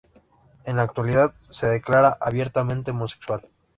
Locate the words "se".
1.39-1.67